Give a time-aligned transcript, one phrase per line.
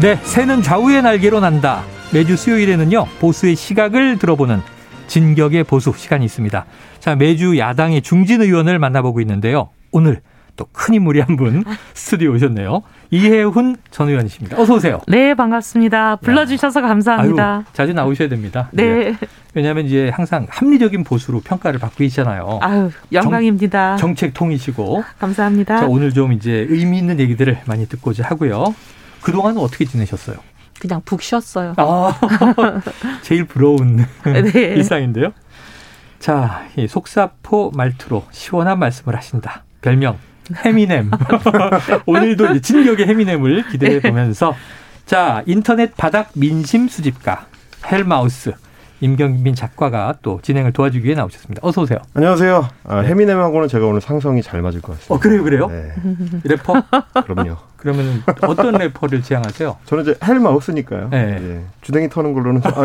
[0.00, 1.82] 네, 새는 좌우의 날개로 난다.
[2.12, 4.60] 매주 수요일에는요, 보수의 시각을 들어보는
[5.08, 6.64] 진격의 보수 시간이 있습니다.
[7.00, 9.70] 자, 매주 야당의 중진 의원을 만나보고 있는데요.
[9.90, 10.20] 오늘
[10.56, 12.82] 또큰 인물이 한 분 스튜디오 오셨네요.
[13.10, 14.60] 이혜훈 전 의원이십니다.
[14.60, 15.00] 어서 오세요.
[15.06, 16.16] 네, 반갑습니다.
[16.16, 17.54] 불러주셔서 감사합니다.
[17.56, 18.68] 아유, 자주 나오셔야 됩니다.
[18.72, 18.84] 네.
[19.12, 19.16] 네.
[19.54, 22.58] 왜냐하면 이제 항상 합리적인 보수로 평가를 받고 계시잖아요.
[22.60, 23.96] 아유, 영광입니다.
[23.96, 25.04] 정, 책 통이시고.
[25.18, 25.80] 감사합니다.
[25.80, 28.74] 자, 오늘 좀 이제 의미 있는 얘기들을 많이 듣고자 하고요.
[29.22, 30.36] 그동안은 어떻게 지내셨어요?
[30.80, 31.74] 그냥 푹 쉬었어요.
[31.76, 32.18] 아,
[33.22, 34.60] 제일 부러운 네.
[34.60, 35.32] 일상인데요.
[36.18, 39.64] 자, 이 속사포 말투로 시원한 말씀을 하신다.
[39.80, 40.18] 별명
[40.64, 41.10] 해미넴.
[42.06, 44.54] 오늘도 진격의 해미넴을 기대해 보면서
[45.06, 47.46] 자 인터넷 바닥 민심 수집가
[47.90, 48.54] 헬마우스
[49.00, 51.60] 임경민 작가가 또 진행을 도와주기 위해 나오셨습니다.
[51.64, 51.98] 어서 오세요.
[52.14, 52.68] 안녕하세요.
[52.84, 53.08] 아, 네.
[53.08, 55.14] 해미넴하고는 제가 오늘 상성이 잘 맞을 것 같습니다.
[55.14, 55.66] 어 그래요, 그래요?
[55.68, 55.92] 네.
[56.44, 56.82] 래퍼?
[57.24, 57.56] 그럼요.
[57.76, 59.76] 그러면 어떤 래퍼를 지향하세요?
[59.84, 61.08] 저는 이제 헬마우스니까요.
[61.10, 61.38] 네.
[61.38, 61.64] 네.
[61.82, 62.72] 주댕이 터는 걸로는 좀.
[62.72, 62.80] 자,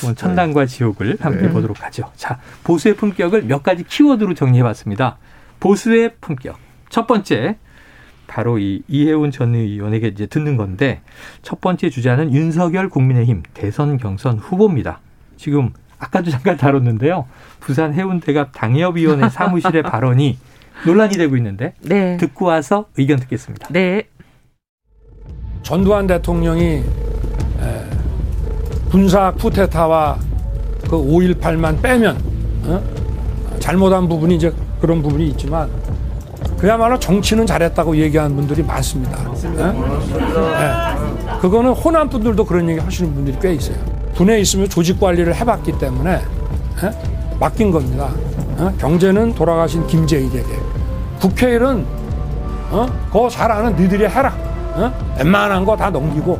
[0.00, 1.50] 그럼 천당과 지옥을 함께 네.
[1.50, 2.10] 보도록 하죠.
[2.16, 5.18] 자, 보수의 품격을 몇 가지 키워드로 정리해봤습니다.
[5.60, 6.56] 보수의 품격.
[6.88, 7.56] 첫 번째,
[8.32, 11.02] 바로 이 이해운 전 의원에게 이제 듣는 건데
[11.42, 15.00] 첫 번째 주자는 윤석열 국민의힘 대선 경선 후보입니다.
[15.36, 17.26] 지금 아까도 잠깐 다뤘는데요.
[17.60, 20.38] 부산 해운대갑 당협위원회 사무실의 발언이
[20.86, 22.16] 논란이 되고 있는데 네.
[22.16, 23.68] 듣고 와서 의견 듣겠습니다.
[23.70, 24.04] 네.
[25.62, 26.84] 전두환 대통령이
[28.90, 30.18] 군사 쿠데타와
[30.84, 32.16] 그 5.18만 빼면
[32.64, 32.82] 어?
[33.58, 35.70] 잘못한 부분이 이제 그런 부분이 있지만
[36.58, 39.18] 그야말로 정치는 잘했다고 얘기하는 분들이 많습니다.
[39.42, 39.72] 네?
[39.72, 41.38] 네.
[41.40, 43.76] 그거는 호남 분들도 그런 얘기 하시는 분들이 꽤 있어요.
[44.14, 46.20] 군에 있으면 조직 관리를 해봤기 때문에
[46.82, 46.90] 네?
[47.40, 48.10] 맡긴 겁니다.
[48.58, 48.72] 어?
[48.78, 50.48] 경제는 돌아가신 김재일에게.
[51.20, 51.84] 국회일은
[52.70, 52.86] 어?
[53.06, 54.34] 그거 잘 아는 니들이 해라.
[54.74, 54.92] 어?
[55.18, 56.38] 웬만한 거 다 넘기고.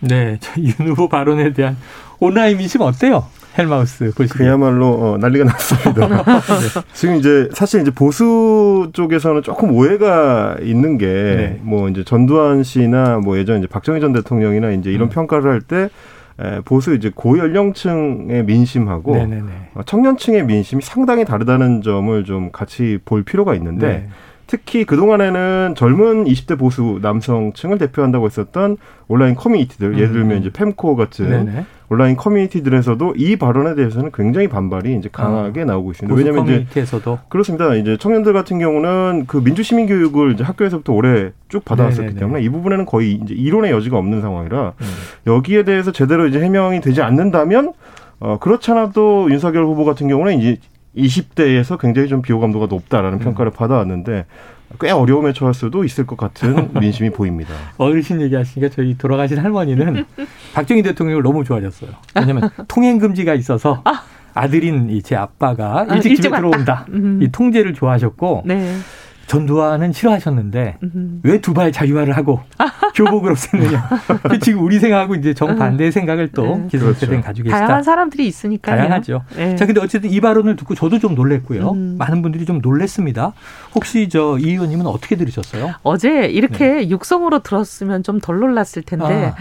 [0.00, 1.76] 네, 윤 후보 발언에 대한
[2.20, 3.26] 온라인 민심 어때요?
[3.58, 6.08] 헬마우스 보시면 그야말로 어, 난리가 났습니다.
[6.32, 6.82] 네.
[6.92, 11.60] 지금 이제 사실 이제 보수 쪽에서는 조금 오해가 있는 게뭐 네.
[11.62, 15.10] 뭐 이제 전두환 씨나 뭐 예전 이제 박정희 전 대통령이나 이제 이런 음.
[15.10, 15.88] 평가를 할때
[16.64, 19.50] 보수 이제 고연령층의 민심하고 네네네.
[19.74, 24.08] 어, 청년층의 민심이 상당히 다르다는 점을 좀 같이 볼 필요가 있는데 네.
[24.48, 30.38] 특히 그동안에는 젊은 20대 보수 남성층을 대표한다고 했었던 온라인 커뮤니티들, 예를 들면 음.
[30.38, 31.66] 이제 팸코 같은 네네.
[31.90, 36.16] 온라인 커뮤니티들에서도 이 발언에 대해서는 굉장히 반발이 이제 강하게 아, 나오고 있습니다.
[36.16, 37.74] 왜냐하면 커뮤니티에서도 그렇습니다.
[37.74, 42.18] 이제 청년들 같은 경우는 그 민주 시민 교육을 이제 학교에서부터 오래 쭉 받아왔었기 네네네.
[42.18, 44.86] 때문에 이 부분에는 거의 이제 이론의 여지가 없는 상황이라 음.
[45.26, 47.74] 여기에 대해서 제대로 이제 해명이 되지 않는다면
[48.20, 50.58] 어 그렇잖아도 윤석열 후보 같은 경우는 이제
[50.98, 53.24] 20대에서 굉장히 좀 비호 감도가 높다라는 음.
[53.24, 54.26] 평가를 받아왔는데
[54.80, 57.54] 꽤 어려움에 처할 수도 있을 것 같은 민심이 보입니다.
[57.78, 60.04] 어르신 얘기하시니까 저희 돌아가신 할머니는
[60.54, 61.90] 박정희 대통령을 너무 좋아하셨어요.
[62.14, 64.02] 왜냐하면 통행 금지가 있어서 아.
[64.34, 66.36] 아들인 제 아빠가 일찍, 아, 일찍 집에 왔다.
[66.38, 66.86] 들어온다.
[66.90, 67.20] 음.
[67.22, 68.76] 이 통제를 좋아하셨고 네.
[69.28, 71.20] 전두환은 싫어하셨는데 음.
[71.22, 72.40] 왜 두발 자유화를 하고
[72.96, 74.40] 교복을 없앴느냐.
[74.42, 76.66] 지금 우리 생각하고 이제 정반대의 생각을 또 네.
[76.70, 77.26] 기성 세대는 그렇죠.
[77.26, 77.58] 가지고 계시다.
[77.58, 78.76] 다양한 사람들이 있으니까요.
[78.76, 79.22] 다양하죠.
[79.36, 79.54] 네.
[79.56, 81.70] 자, 근데 어쨌든 이 발언을 듣고 저도 좀 놀랬고요.
[81.70, 81.96] 음.
[81.98, 83.32] 많은 분들이 좀 놀랬습니다.
[83.74, 85.74] 혹시 저 이 의원님은 어떻게 들으셨어요?
[85.82, 86.88] 어제 이렇게 네.
[86.90, 89.34] 육성으로 들었으면 좀 덜 놀랐을 텐데 아.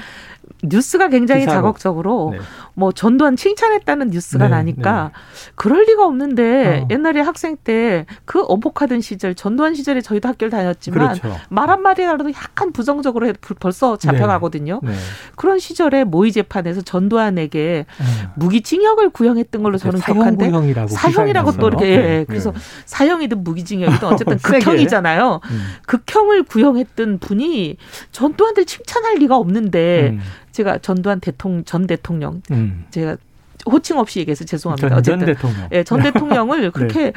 [0.63, 1.57] 뉴스가 굉장히 기사로.
[1.57, 2.39] 자극적으로 네.
[2.77, 5.51] 뭐 전두환 칭찬했다는 뉴스가 네, 나니까 네.
[5.55, 6.87] 그럴 리가 없는데 어.
[6.91, 11.39] 옛날에 학생 때 그 어복하던 시절 전두환 시절에 저희도 학교를 다녔지만 그렇죠.
[11.49, 14.79] 말 한마디라도 약간 부정적으로 해 벌써 잡혀가거든요.
[14.83, 14.91] 네.
[14.91, 14.97] 네.
[15.35, 18.05] 그런 시절에 모의 재판에서 전두환에게 음.
[18.35, 22.25] 무기징역을 구형했던 걸로 저는 기억한데 사형구형이라고 사형이라고 또 이렇게 예, 네.
[22.27, 22.53] 그래서
[22.85, 25.39] 사형이든 무기징역이든 어쨌든 극형이잖아요.
[25.43, 25.61] 음.
[25.85, 27.77] 극형을 구형했던 분이
[28.11, 30.19] 전두환을 칭찬할 리가 없는데 음.
[30.51, 32.66] 제가 전두환 대통령 전 대통령 음.
[32.89, 33.17] 제가
[33.65, 34.89] 호칭 없이 얘기해서 죄송합니다.
[34.89, 35.69] 전, 어쨌든 전 대통령.
[35.71, 36.69] 예, 전 대통령을 네.
[36.69, 37.13] 그렇게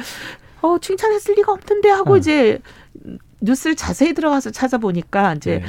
[0.62, 2.16] 어 칭찬했을 리가 없는데 하고 어.
[2.16, 2.60] 이제
[3.40, 5.64] 뉴스를 자세히 들어가서 찾아보니까 이제 네.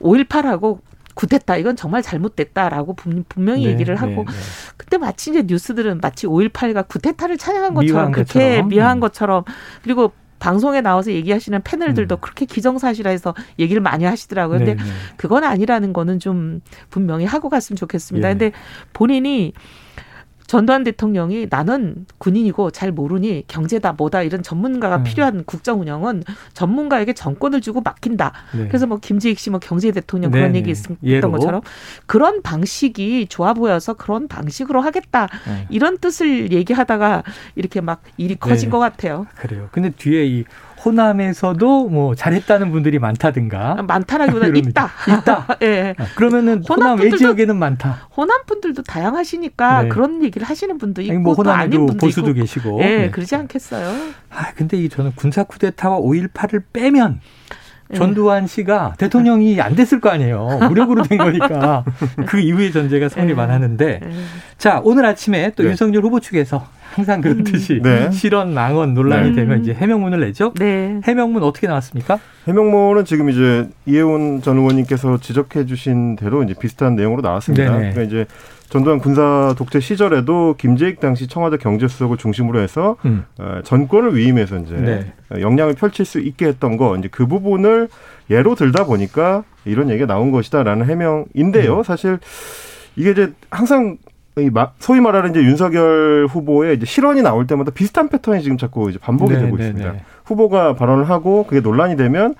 [0.00, 0.80] 5.18하고
[1.14, 1.56] 굿했다.
[1.56, 2.94] 이건 정말 잘못됐다라고
[3.28, 4.32] 분명히 네, 얘기를 하고 네, 네.
[4.76, 8.68] 그때 마치 이제 뉴스들은 마치 5.18가 굿했다를 찬양한 것처럼 그렇게 것처럼.
[8.68, 9.44] 미화한 것처럼
[9.82, 12.20] 그리고 방송에 나와서 얘기하시는 패널들도 음.
[12.20, 14.58] 그렇게 기정사실화해서 얘기를 많이 하시더라고요.
[14.58, 14.90] 근데 네, 네.
[15.16, 18.28] 그건 아니라는 거는 좀 분명히 하고 갔으면 좋겠습니다.
[18.28, 18.32] 예.
[18.32, 18.52] 근데
[18.92, 19.52] 본인이
[20.48, 25.04] 전두환 대통령이 나는 군인이고 잘 모르니 경제다 뭐다 이런 전문가가 음.
[25.04, 26.24] 필요한 국정 운영은
[26.54, 28.32] 전문가에게 정권을 주고 맡긴다.
[28.56, 28.66] 네.
[28.66, 30.72] 그래서 뭐 김지익 씨 뭐 경제 대통령 그런 네, 얘기 네.
[30.72, 31.30] 있었던 예로.
[31.30, 31.60] 것처럼
[32.06, 35.28] 그런 방식이 좋아 보여서 그런 방식으로 하겠다.
[35.46, 35.66] 네.
[35.70, 37.22] 이런 뜻을 얘기하다가
[37.54, 38.70] 이렇게 막 일이 커진 네.
[38.70, 39.26] 것 같아요.
[39.36, 39.68] 그래요.
[39.70, 40.44] 근데 뒤에 이
[40.84, 44.90] 호남에서도 뭐 잘했다는 분들이 많다든가 아, 많다라기보다 있다.
[45.20, 45.46] 있다.
[45.62, 45.66] 예.
[45.66, 45.94] 네.
[46.14, 48.08] 그러면은 호남 외 지역에는 많다.
[48.16, 49.88] 호남 분들도 다양하시니까 네.
[49.88, 52.40] 그런 얘기를 하시는 분도 있고 아니, 뭐 호남에도 보수도 있고.
[52.40, 52.80] 계시고.
[52.82, 53.10] 예, 네.
[53.10, 53.88] 그러지 않겠어요.
[54.30, 57.67] 아, 근데 이 저는 군사 쿠데타와 5.18을 빼면 예.
[57.94, 60.58] 전두환 씨가 대통령이 안 됐을 거 아니에요.
[60.68, 61.84] 무력으로 된 거니까.
[62.26, 63.52] 그 이후의 전제가 성립 안 예.
[63.52, 64.00] 하는데.
[64.58, 65.70] 자, 오늘 아침에 또 네.
[65.70, 67.82] 윤석열 후보 측에서 항상 그렇듯이 음.
[67.82, 68.10] 네.
[68.10, 69.36] 실언 망언 논란이 네.
[69.36, 70.52] 되면 이제 해명문을 내죠.
[70.58, 71.00] 네.
[71.04, 72.18] 해명문 어떻게 나왔습니까?
[72.46, 77.64] 해명문은 지금 이제 이해훈 전 의원님께서 지적해 주신 대로 이제 비슷한 내용으로 나왔습니다.
[77.64, 77.92] 네네.
[77.92, 78.26] 그러니까 이제
[78.68, 83.24] 전두환 군사 독재 시절에도 김재익 당시 청와대 경제수석을 중심으로 해서 음.
[83.38, 85.12] 어, 전권을 위임해서 이제 네.
[85.40, 87.88] 역량을 펼칠 수 있게 했던 거 이제 그 부분을
[88.30, 91.78] 예로 들다 보니까 이런 얘기가 나온 것이다라는 해명인데요.
[91.78, 91.82] 음.
[91.82, 92.18] 사실
[92.96, 93.96] 이게 이제 항상
[94.36, 98.98] 이 소위 말하는 이제 윤석열 후보의 이제 실언이 나올 때마다 비슷한 패턴이 지금 자꾸 이제
[98.98, 99.92] 반복이 네, 되고 네, 있습니다.
[99.92, 100.02] 네.
[100.24, 102.34] 후보가 발언을 하고 그게 논란이 되면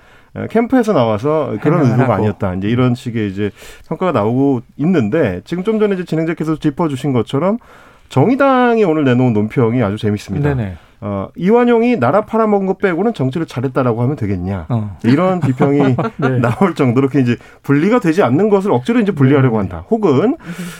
[0.49, 2.53] 캠프에서 나와서 그런 의도가 아니었다.
[2.55, 3.51] 이제 이런 식의 이제
[3.87, 7.57] 평가가 나오고 있는데 지금 좀 전에 이제 진행자께서 짚어주신 것처럼
[8.09, 10.53] 정의당이 오늘 내놓은 논평이 아주 재밌습니다.
[10.55, 10.77] 네네.
[11.01, 14.65] 어, 이완용이 나라 팔아먹은 것 빼고는 정치를 잘했다라고 하면 되겠냐.
[14.69, 14.97] 어.
[15.03, 16.39] 이런 비평이 네.
[16.39, 19.61] 나올 정도로 이제 분리가 되지 않는 것을 억지로 이제 분리하려고 네.
[19.61, 19.85] 한다.
[19.89, 20.35] 혹은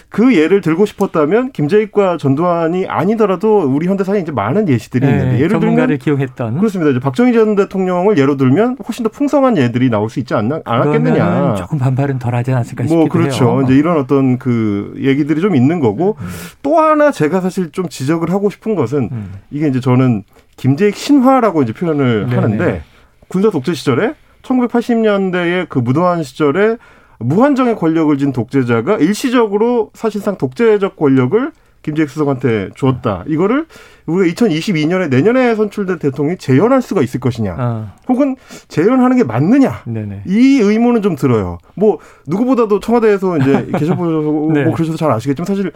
[0.09, 5.11] 그 예를 들고 싶었다면 김재익과 전두환이 아니더라도 우리 현대사에 이제 많은 예시들이 네.
[5.13, 6.91] 있는데 예를 들면 기용했던 그렇습니다.
[6.91, 11.55] 이제 박정희 전 대통령을 예로 들면 훨씬 더 풍성한 예들이 나올 수 있지 않나 않았겠느냐.
[11.55, 13.45] 조금 반발은 덜하지 않았을까 뭐 그렇죠.
[13.45, 13.61] 해요.
[13.63, 16.27] 이제 이런 어떤 그 얘기들이 좀 있는 거고 음.
[16.61, 19.31] 또 하나 제가 사실 좀 지적을 하고 싶은 것은 음.
[19.51, 20.23] 이게 이제 저는 저는
[20.57, 22.35] 김재익 신화라고 이제 표현을 네네.
[22.35, 22.83] 하는데
[23.27, 26.77] 군사 독재 시절에 1980년대의 그 무도한 시절에
[27.19, 31.51] 무한정의 권력을 진 독재자가 일시적으로 사실상 독재적 권력을
[31.81, 33.23] 김재익 수석한테 주었다.
[33.27, 33.65] 이거를
[34.05, 37.93] 우리가 2022년에 내년에 선출된 대통령이 재연할 수가 있을 것이냐, 아.
[38.09, 38.35] 혹은
[38.67, 40.23] 재연하는 게 맞느냐, 네네.
[40.27, 41.57] 이 의문은 좀 들어요.
[41.75, 44.63] 뭐 누구보다도 청와대에서 이제 계셔보고 네.
[44.63, 45.71] 뭐 그러셔서 잘 아시겠지만 사실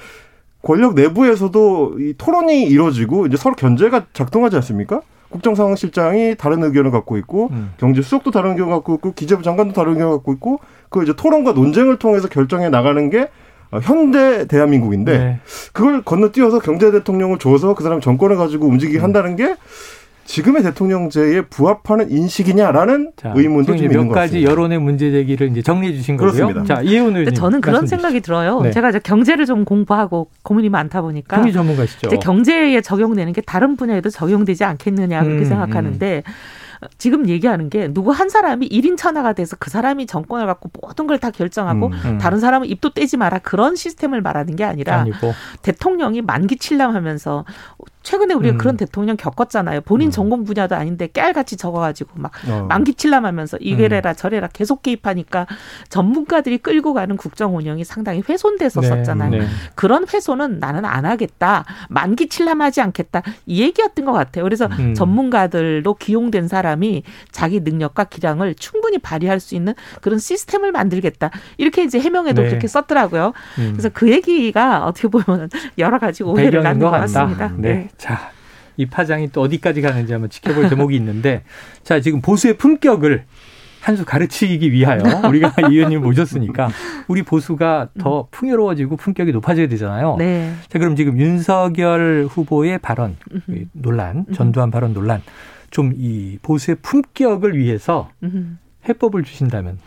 [0.64, 5.02] 권력 내부에서도 이 토론이 이루어지고 이제 서로 견제가 작동하지 않습니까?
[5.30, 7.74] 국정상황실장이 다른 의견을 갖고 있고 음.
[7.78, 11.52] 경제 수석도 다른 의견을 갖고 있고 기재부 장관도 다른 의견을 갖고 있고 그 이제 토론과
[11.52, 13.30] 논쟁을 통해서 결정해 나가는 게
[13.72, 15.40] 어, 현대 대한민국인데 네.
[15.74, 19.04] 그걸 건너뛰어서 경제 대통령을 줘서 그 사람 정권을 가지고 움직이게 음.
[19.04, 19.56] 한다는 게
[20.26, 24.16] 지금의 대통령제에 부합하는 인식이냐라는 자, 의문도 좀 있는 것 같습니다.
[24.16, 26.32] 몇 가지 여론의 문제 제기를 이제 정리해 주신 거고요.
[26.48, 26.76] 그렇습니다.
[26.76, 27.34] 자, 이해운 의원님.
[27.34, 28.62] 저는 그런 생각이 들어요.
[28.62, 28.72] 네.
[28.72, 32.08] 제가 이제 경제를 좀 공부하고 고민이 많다 보니까 경제 전문가시죠.
[32.08, 36.32] 이제 경제에 적용되는 게 다른 분야에도 적용되지 않겠느냐 그렇게 음, 생각하는데 음.
[36.98, 41.18] 지금 얘기하는 게 누구 한 사람이 1인 천하가 돼서 그 사람이 정권을 갖고 모든 걸
[41.18, 42.18] 다 결정하고 음, 음.
[42.18, 45.32] 다른 사람은 입도 떼지 마라 그런 시스템을 말하는 게 아니라 아니고.
[45.62, 47.46] 대통령이 만기 칠남하면서
[48.04, 48.58] 최근에 우리가 음.
[48.58, 49.82] 그런 대통령 겪었잖아요.
[49.82, 50.12] 본인 음.
[50.12, 52.66] 전공 분야도 아닌데 깨알같이 적어가지고 막 어.
[52.70, 54.16] 만기칠남하면서 이게래라 음.
[54.16, 55.48] 저래라 계속 개입하니까
[55.90, 59.30] 전문가들이 끌고 가는 국정 운영이 상당히 훼손됐었었잖아요.
[59.32, 59.40] 네.
[59.40, 59.48] 네.
[59.76, 61.66] 그런 훼손은 나는 안 하겠다.
[61.90, 63.24] 만기칠남하지 않겠다.
[63.46, 64.44] 이 얘기였던 것 같아요.
[64.44, 64.94] 그래서 음.
[64.94, 71.32] 전문가들도 기용된 사람이 자기 능력과 기량을 충분히 발휘할 수 있는 그런 시스템을 만들겠다.
[71.58, 72.50] 이렇게 이제 해명에도 네.
[72.50, 73.34] 그렇게 썼더라고요.
[73.60, 73.70] 음.
[73.72, 77.52] 그래서 그 얘기가 어떻게 보면 여러 가지 오해를 낳는 것 같습니다.
[77.56, 77.90] 네.
[78.04, 78.16] 네.
[78.16, 78.32] 자,
[78.78, 81.44] 이 파장이 또 어디까지 가는지 한번 지켜볼 제목이 있는데,
[81.84, 83.24] 자, 지금 보수의 품격을
[83.82, 86.70] 한 수 가르치기 위하여 우리가 이 의원님 모셨으니까
[87.10, 90.16] 우리 보수가 더 풍요로워지고 품격이 높아져야 되잖아요.
[90.18, 90.54] 네.
[90.70, 93.18] 자, 그럼 지금 윤석열 후보의 발언,
[93.74, 95.22] 논란, 전두환 발언 논란,
[95.70, 98.10] 좀 이 보수의 품격을 위해서
[98.88, 99.80] 해법을 주신다면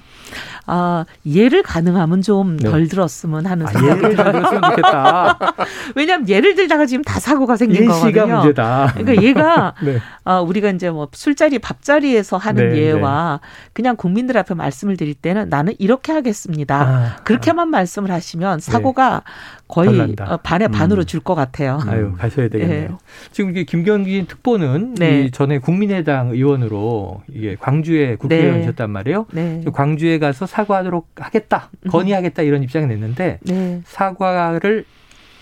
[0.67, 2.89] 아, 예를 가능하면 좀덜 네.
[2.89, 5.39] 들었으면 하는 아, 예를 덜 들었으면 좋겠다.
[5.95, 8.39] 왜냐하면 예를 들다가 지금 다 사고가 생긴 거거든요.
[8.39, 8.93] 문제다.
[8.97, 10.01] 그러니까 얘가 네.
[10.25, 13.49] 어, 우리가 이제 뭐 술자리 밥자리에서 하는 네, 예와 네.
[13.73, 16.77] 그냥 국민들 앞에 말씀을 드릴 때는 나는 이렇게 하겠습니다.
[16.77, 17.71] 아, 그렇게만 아.
[17.71, 19.23] 말씀을 하시면 사고가
[19.69, 21.07] 거의 어, 반에 반으로 음.
[21.07, 21.81] 줄것 같아요.
[21.89, 22.89] 아유 가셔야 되겠네요.
[22.89, 22.97] 네.
[23.33, 25.31] 지금 이게 김경진 특보는 네.
[25.31, 28.93] 전에 국민의당 의원으로 이게 광주에 국회의원이셨단 네.
[28.93, 29.27] 말이에요.
[29.33, 29.65] 네.
[29.73, 31.91] 광주에 가서 사과하도록 하겠다, 음.
[31.91, 33.83] 건의하겠다 이런 입장을 냈는데 네.
[33.85, 34.85] 사과를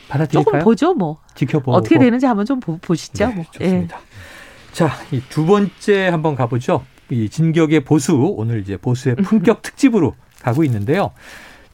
[0.09, 0.45] 받아들일까요?
[0.45, 1.19] 조금 보죠, 뭐.
[1.35, 3.45] 지켜보 어떻게 되는지 한번 좀 보, 시죠 네, 뭐.
[3.51, 3.97] 좋습니다.
[3.99, 4.73] 예.
[4.73, 6.85] 자, 이 두 번째 한번 가보죠.
[7.11, 11.11] 이 진격의 보수 오늘 이제 보수의 품격 특집으로 가고 있는데요.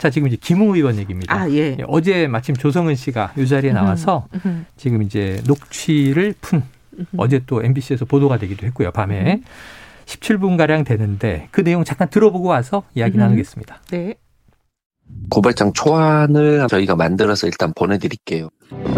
[0.01, 1.35] 자, 지금 이제 김웅 의원 얘기입니다.
[1.35, 1.77] 아, 예.
[1.79, 1.85] 예.
[1.87, 4.27] 어제 마침 조성은 씨가 이 자리에 나와서
[4.79, 6.63] 지금 이제 녹취를 푼
[7.19, 8.93] 어제 또 MBC에서 보도가 되기도 했고요.
[8.93, 9.43] 밤에
[10.07, 13.83] 17분 가량 되는데 그 내용 잠깐 들어보고 와서 이야기 나누겠습니다.
[13.91, 14.15] 네.
[15.29, 18.49] 고발장 초안을 저희가 만들어서 일단 보내드릴게요.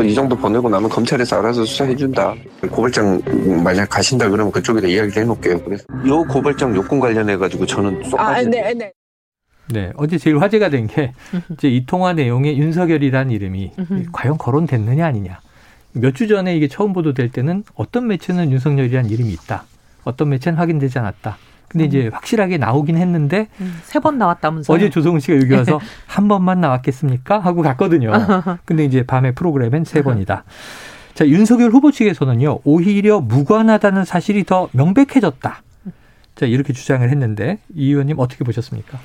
[0.04, 2.34] 이 정도 보내고 나면 검찰에서 알아서 수사해준다.
[2.70, 3.22] 고발장
[3.64, 5.64] 만약 가신다 그러면 그쪽에다 이야기를 해놓을게요.
[5.64, 8.92] 그래서 요 고발장 요건 관련해가지고 저는 쏙 아, 네, 네.
[9.72, 11.12] 네, 어제 제일 화제가 된 게
[11.52, 13.72] 이제 이 통화 내용에 윤석열이라는 이름이
[14.12, 15.40] 과연 거론됐느냐 아니냐.
[15.94, 19.64] 몇 주 전에 이게 처음 보도될 때는 어떤 매체는 윤석열이라는 이름이 있다.
[20.04, 21.36] 어떤 매체는 확인되지 않았다.
[21.68, 24.76] 근데 이제 확실하게 나오긴 했는데 음, 세번 나왔다면서요?
[24.76, 27.38] 어제 조성은 씨가 여기 와서 한 번만 나왔겠습니까?
[27.38, 28.12] 하고 갔거든요.
[28.66, 30.44] 근데 이제 밤에 프로그램엔 세 번이다.
[31.14, 32.60] 자, 윤석열 후보 측에서는요.
[32.64, 35.62] 오히려 무관하다는 사실이 더 명백해졌다.
[36.34, 38.98] 자, 이렇게 주장을 했는데 이 의원님 어떻게 보셨습니까?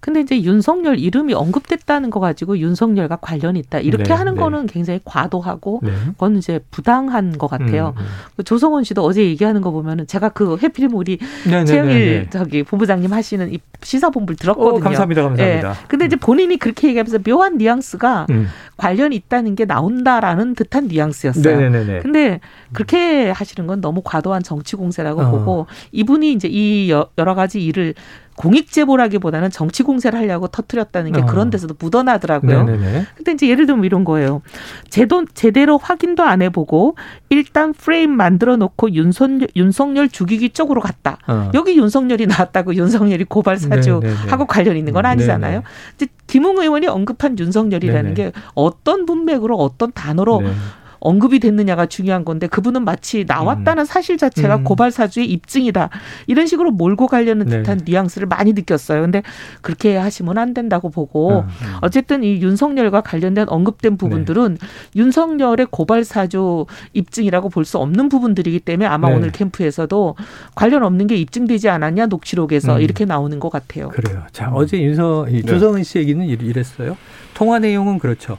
[0.00, 3.80] 근데 이제 윤석열 이름이 언급됐다는 거 가지고 윤석열과 관련이 있다.
[3.80, 4.40] 이렇게 네, 하는 네.
[4.40, 5.92] 거는 굉장히 과도하고 네.
[6.12, 7.92] 그건 이제 부당한 것 같아요.
[7.98, 8.06] 음, 음.
[8.36, 12.30] 그 조성원 씨도 어제 얘기하는 거 보면은 제가 그 해피림 우리 네, 네, 최영일 네,
[12.30, 14.76] 저기 본부장님 하시는 이 시사본부를 들었거든요.
[14.76, 15.70] 오, 감사합니다, 감사합니다.
[15.70, 15.74] 예.
[15.88, 18.48] 근데 이제 본인이 그렇게 얘기하면서 묘한 뉘앙스가 음.
[18.78, 21.58] 관련이 있다는 게 나온다라는 듯한 뉘앙스였어요.
[21.58, 22.00] 네네네.
[22.00, 22.40] 근데
[22.72, 25.30] 그렇게 하시는 건 너무 과도한 정치 공세라고 어.
[25.30, 27.94] 보고 이분이 이제 이 여러 가지 일을
[28.40, 31.26] 공익 제보라기보다는 정치 공세를 하려고 터트렸다는 게 어.
[31.26, 32.64] 그런 데서도 묻어나더라고요.
[32.64, 33.06] 네네네.
[33.14, 34.40] 근데 이제 예를 들면 이런 거예요.
[34.88, 36.96] 제도 제대로 확인도 안 해보고
[37.28, 41.18] 일단 프레임 만들어 놓고 윤선 윤석열 죽이기 쪽으로 갔다.
[41.28, 41.50] 어.
[41.52, 45.62] 여기 윤석열이 나왔다고 윤석열이 고발 사주하고 관련 있는 건 아니잖아요.
[45.98, 46.10] 네네.
[46.26, 48.14] 김웅 의원이 언급한 윤석열이라는 네네.
[48.14, 50.52] 게 어떤 문맥으로 어떤 단어로 네.
[51.00, 53.84] 언급이 됐느냐가 중요한 건데 그분은 마치 나왔다는 음.
[53.84, 54.64] 사실 자체가 음.
[54.64, 55.88] 고발 사주의 입증이다
[56.26, 57.58] 이런 식으로 몰고 가려는 네.
[57.58, 59.00] 듯한 뉘앙스를 많이 느꼈어요.
[59.02, 59.22] 근데
[59.62, 61.44] 그렇게 하시면 안 된다고 보고 음.
[61.46, 61.74] 음.
[61.80, 64.66] 어쨌든 이 윤석열과 관련된 언급된 부분들은 네.
[64.96, 69.16] 윤석열의 고발 사주 입증이라고 볼 수 없는 부분들이기 때문에 아마 네.
[69.16, 70.16] 오늘 캠프에서도
[70.54, 72.80] 관련 없는 게 입증되지 않았냐 녹취록에서 음.
[72.80, 73.88] 이렇게 나오는 것 같아요.
[73.90, 74.22] 그래요.
[74.32, 75.42] 자 어제 윤석 네.
[75.42, 76.96] 조성은 씨 얘기는 이랬어요.
[77.34, 78.38] 통화 내용은 그렇죠.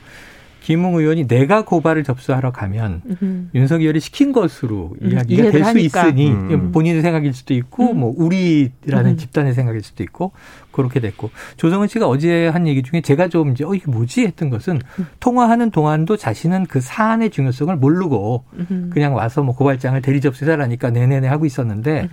[0.61, 3.49] 김웅 의원이 내가 고발을 접수하러 가면 음.
[3.53, 5.11] 윤석열이 시킨 것으로 음.
[5.11, 6.71] 이야기가 될 수 있으니 음.
[6.71, 7.99] 본인의 생각일 수도 있고 음.
[7.99, 9.17] 뭐 우리라는 음.
[9.17, 10.31] 집단의 생각일 수도 있고
[10.71, 14.49] 그렇게 됐고 조성은 씨가 어제 한 얘기 중에 제가 좀 이제 어 이게 뭐지 했던
[14.49, 15.07] 것은 음.
[15.19, 18.43] 통화하는 동안도 자신은 그 사안의 중요성을 모르고
[18.91, 22.07] 그냥 와서 뭐 고발장을 대리 접수해달라니까 내내내 하고 있었는데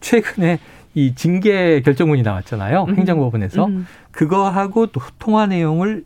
[0.00, 0.60] 최근에
[0.94, 2.86] 이 징계 결정문이 나왔잖아요.
[2.96, 3.68] 행정법원에서
[4.12, 6.04] 그거하고 또 통화 내용을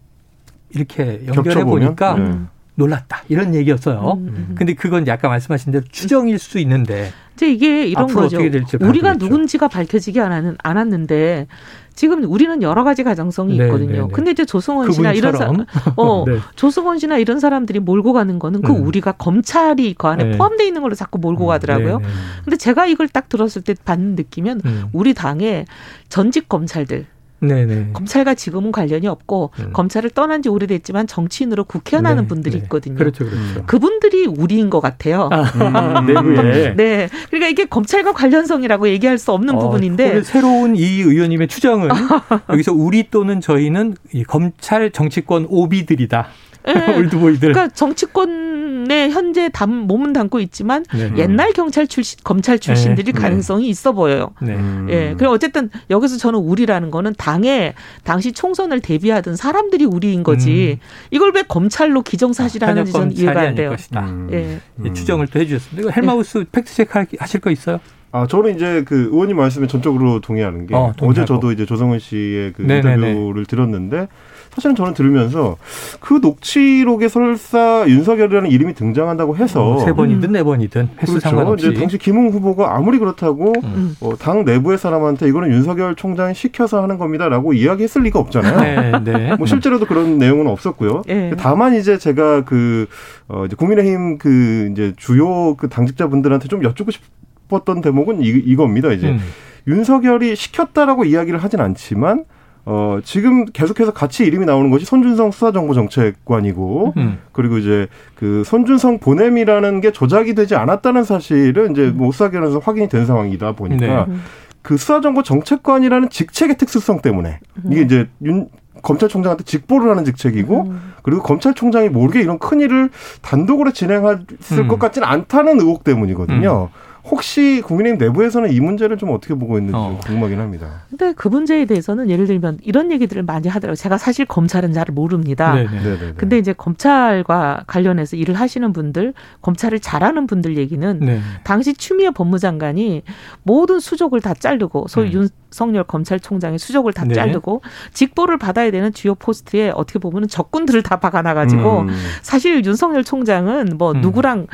[0.75, 2.39] 이렇게 연결해 보니까 네.
[2.75, 4.19] 놀랐다 이런 얘기였어요.
[4.19, 4.55] 음, 음.
[4.57, 7.13] 근데 그건 약간 말씀하신 대로 추정일 수 있는데.
[7.35, 8.39] 이제 이게 이런 거죠.
[8.81, 11.47] 우리가 누군지가 밝혀지지 않았는, 않았는데
[11.95, 13.93] 지금 우리는 여러 가지 가정성이 네, 있거든요.
[13.93, 14.09] 네, 네.
[14.13, 15.65] 근데 이제 조승원 씨나 이런 사람,
[15.97, 16.39] 어, 네.
[16.57, 18.87] 조승원 씨나 이런 사람들이 몰고 가는 거는 그 음.
[18.87, 20.39] 우리가 검찰이 그 안에 네.
[20.39, 21.99] 포함되어 있는 걸로 자꾸 몰고 음, 가더라고요.
[21.99, 22.05] 네,
[22.45, 24.85] 근데 제가 이걸 딱 들었을 때 받는 느낌은 음.
[24.93, 25.67] 우리 당의
[26.09, 27.07] 전직 검찰들
[27.43, 27.91] 네네.
[27.93, 29.73] 검찰과 지금은 관련이 없고 음.
[29.73, 32.63] 검찰을 떠난 지 오래됐지만 정치인으로 국회의원 하는 네, 분들이 네.
[32.63, 32.95] 있거든요.
[32.97, 33.67] 그렇죠, 그렇죠.
[33.67, 35.29] 그분들이 우리인 것 같아요.
[35.33, 35.43] 아,
[36.01, 36.75] 음, 내부에.
[36.77, 37.09] 네.
[37.29, 40.23] 그러니까 이게 검찰과 관련성이라고 얘기할 수 없는 어, 부분인데.
[40.23, 41.89] 새로운 이 의원님의 추정은
[42.49, 46.29] 여기서 우리 또는 저희는 이 검찰 정치권 오비들이다.
[46.67, 46.97] 네.
[46.97, 47.53] 올드보이들.
[47.53, 51.13] 그러니까 정치권에 현재 담, 몸은 담고 있지만 네.
[51.17, 53.21] 옛날 경찰 출신, 검찰 출신들이 네.
[53.21, 54.31] 가능성이 있어 보여요.
[54.41, 54.57] 네.
[54.89, 55.15] 예.
[55.17, 60.79] 그리고 어쨌든 여기서 저는 우리라는 거는 당에 당시 총선을 대비하던 사람들이 우리인 거지.
[60.81, 60.87] 음.
[61.11, 63.75] 이걸 왜 검찰로 기정사실하는지 저는 이해가 안 돼요.
[63.97, 64.29] 음.
[64.33, 64.61] 예.
[64.79, 64.95] 음.
[64.95, 65.83] 추정을 또 해주셨습니다.
[65.83, 66.45] 이거 헬마우스 예.
[66.51, 67.81] 팩트 체크 하실 거 있어요?
[68.13, 72.53] 아, 저는 이제 그 의원님 말씀에 전적으로 동의하는 게 어, 제 저도 이제 조성은 씨의
[72.53, 74.09] 그 인터뷰를 들었는데
[74.55, 75.57] 사실은 저는 들으면서
[76.01, 81.21] 그 녹취록에 설사 윤석열이라는 이름이 등장한다고 해서 어, 세 번이든 네 번이든 횟수 그렇죠.
[81.21, 83.97] 상관없이 이제 당시 김웅 후보가 아무리 그렇다고 음.
[84.01, 89.01] 어, 당 내부의 사람한테 이거는 윤석열 총장이 시켜서 하는 겁니다라고 이야기했을 리가 없잖아요.
[89.01, 89.37] 네, 네.
[89.39, 91.03] 뭐 실제로도 그런 내용은 없었고요.
[91.07, 91.33] 네.
[91.39, 92.87] 다만 이제 제가 그
[93.29, 98.93] 어, 이제 국민의힘 그 이제 주요 그 당직자분들한테 좀 여쭙고 싶었던 대목은 이, 이겁니다.
[98.93, 99.21] 이제 음.
[99.67, 102.25] 윤석열이 시켰다라고 이야기를 하진 않지만
[102.65, 107.19] 어, 지금 계속해서 같이 이름이 나오는 것이 손준성 수사정보정책관이고, 음.
[107.33, 113.05] 그리고 이제 그 손준성 보냄이라는 게 조작이 되지 않았다는 사실은 이제 뭐 수사기관에서 확인이 된
[113.05, 114.15] 상황이다 보니까 네.
[114.63, 117.85] 그 수사정보정책관이라는 직책의 특수성 때문에 이게 음.
[117.85, 118.49] 이제 윤,
[118.83, 120.93] 검찰총장한테 직보를 하는 직책이고 음.
[121.03, 122.91] 그리고 검찰총장이 모르게 이런 큰 일을
[123.23, 124.69] 단독으로 진행했을 음.
[124.69, 126.69] 것 같지는 않다는 의혹 때문이거든요.
[126.71, 126.92] 음.
[127.05, 129.99] 혹시 국민의힘 내부에서는 이 문제를 좀 어떻게 보고 있는지 어.
[130.05, 130.83] 궁금하긴 합니다.
[130.89, 133.75] 근데 그 문제에 대해서는 예를 들면 이런 얘기들을 많이 하더라고요.
[133.75, 135.55] 제가 사실 검찰은 잘 모릅니다.
[135.55, 135.69] 네네.
[135.71, 135.83] 네.
[135.83, 136.13] 네네.
[136.17, 141.21] 근데 이제 검찰과 관련해서 일을 하시는 분들, 검찰을 잘하는 분들 얘기는 네.
[141.43, 143.03] 당시 추미애 법무장관이
[143.43, 145.29] 모든 수족을 다 자르고 소위 음.
[145.51, 147.15] 윤석열 검찰총장의 수족을 다 네.
[147.15, 151.89] 자르고 직보를 받아야 되는 주요 포스트에 어떻게 보면 적군들을 다 박아놔가지고 음.
[152.23, 154.01] 사실 윤석열 총장은 뭐 음.
[154.01, 154.47] 누구랑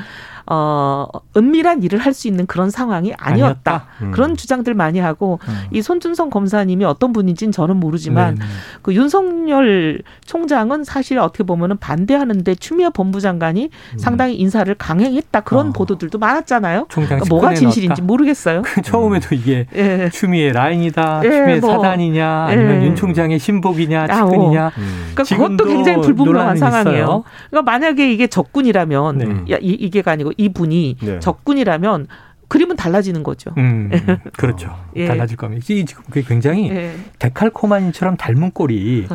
[0.50, 3.87] 어, 은밀한 일을 할 수 있는 그런 상황이 아니었다.
[4.02, 4.11] 음.
[4.11, 5.55] 그런 주장들 많이 하고 음.
[5.71, 8.47] 이 손준성 검사님이 어떤 분인지는 저는 모르지만 네네.
[8.47, 8.52] 네.
[8.83, 13.99] 그 윤석열 총장은 사실 어떻게 보면은 반대하는데 추미애 법무장관이 음.
[13.99, 15.73] 상당히 인사를 강행했다 그런 어.
[15.73, 16.87] 보도들도 많았잖아요.
[16.90, 18.05] 그러니까 뭐가 진실인지 넣었다.
[18.05, 18.62] 모르겠어요.
[18.62, 20.09] 그 처음에도 이게 예.
[20.11, 21.71] 추미애 라인이다, 예, 추미애 뭐.
[21.76, 22.87] 사단이냐, 아니면 예.
[22.87, 24.64] 윤 총장의 신복이냐, 측근이냐.
[24.64, 25.12] 아, 음.
[25.14, 27.02] 그러니까 그것도 굉장히 불분명한 상황이에요.
[27.05, 27.25] 있어요.
[27.50, 29.55] 그러니까 만약에 이게 적군이라면 네.
[29.55, 31.18] 야, 이, 이게가 아니고 이분이 네.
[31.21, 32.07] 적군이라면
[32.49, 33.50] 그림은 달라지는 거죠.
[33.59, 33.90] 음,
[34.38, 34.75] 그렇죠.
[34.97, 35.07] 예.
[35.07, 35.62] 달라질 겁니다.
[35.66, 36.95] 지금 그게 굉장히 예.
[37.18, 39.07] 데칼코마니처럼 닮은 꼴이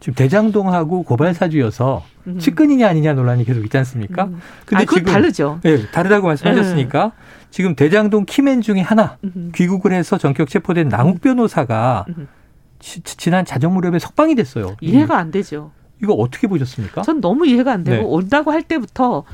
[0.00, 2.38] 지금 대장동하고 고발사주여서 음.
[2.38, 4.24] 측근이냐 아니냐 논란이 계속 있지 않습니까?
[4.24, 4.40] 음.
[4.64, 5.60] 근데 아, 지금 다르죠.
[5.66, 7.48] 예, 다르다고 말씀하셨으니까 예.
[7.50, 9.52] 지금 대장동 키맨 중에 하나 음.
[9.54, 12.26] 귀국을 해서 전격 체포된 남욱 변호사가 음.
[12.78, 14.76] 지, 지난 자정 무렵에 석방이 됐어요.
[14.80, 15.72] 이해가 안 되죠.
[16.02, 17.02] 이거 어떻게 보셨습니까?
[17.02, 18.02] 전 너무 이해가 안 되고 네.
[18.02, 19.24] 온다고 할 때부터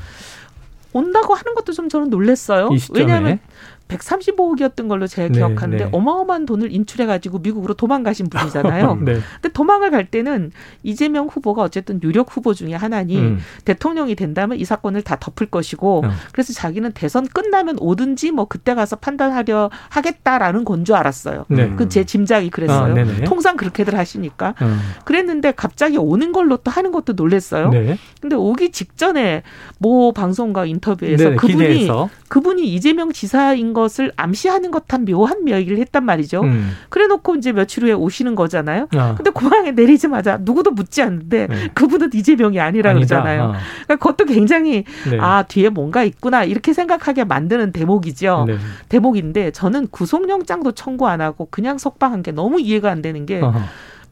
[0.95, 2.69] 온다고 하는 것도 좀 저는 놀랬어요.
[2.93, 3.39] 왜냐하면
[3.89, 5.89] 135억이었던 걸로 제가 네, 기억하는데 네.
[5.91, 8.95] 어마어마한 돈을 인출해가지고 미국으로 도망가신 분이잖아요.
[9.03, 9.19] 네.
[9.41, 10.51] 근데 도망을 갈 때는
[10.83, 13.39] 이재명 후보가 어쨌든 유력 후보 중에 하나니 음.
[13.65, 16.09] 대통령이 된다면 이 사건을 다 덮을 것이고 음.
[16.31, 21.45] 그래서 자기는 대선 끝나면 오든지 뭐 그때 가서 판단하려 하겠다라는 건 줄 알았어요.
[21.49, 21.69] 네.
[21.75, 22.93] 그제 짐작이 그랬어요.
[22.95, 24.53] 아, 통상 그렇게들 하시니까.
[24.61, 24.79] 음.
[25.03, 27.69] 그랬는데 갑자기 오는 걸로 또 하는 것도 놀랬어요.
[27.69, 27.97] 네.
[28.21, 29.41] 근데 오기 직전에
[29.79, 32.09] 모 방송과 인터뷰에서 그분이 기대해서.
[32.29, 36.41] 그분이 이재명 지사인 것을 암시하는 것한 묘한 이야기를 했단 말이죠.
[36.41, 36.71] 음.
[36.89, 38.87] 그래놓고 이제 며칠 후에 오시는 거잖아요.
[38.95, 39.13] 아.
[39.15, 41.69] 근데 공항에 내리자마자 누구도 묻지 않는데 네.
[41.75, 43.17] 그분은 이재명이 아니라 아니다.
[43.21, 43.43] 그러잖아요.
[43.43, 43.59] 아.
[43.83, 45.19] 그러니까 그것도 굉장히 네.
[45.19, 48.45] 아 뒤에 뭔가 있구나 이렇게 생각하게 만드는 대목이죠.
[48.47, 48.57] 네.
[48.89, 53.41] 대목인데 저는 구속영장도 청구 안 하고 그냥 석방한 게 너무 이해가 안 되는 게.
[53.41, 53.59] 어허.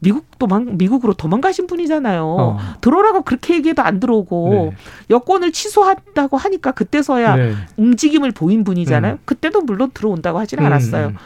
[0.04, 2.24] 미국 도망 미국으로 도망가신 분이잖아요.
[2.24, 2.58] 어.
[2.82, 4.76] 들어오라고 그렇게 얘기해도 안 들어오고 네.
[5.10, 7.54] 여권을 취소한다고 하니까 그때서야 네.
[7.76, 9.14] 움직임을 보인 분이잖아요.
[9.14, 9.18] 음.
[9.24, 10.66] 그때도 물론 들어온다고 하지는 음.
[10.66, 11.06] 않았어요.
[11.08, 11.16] 음.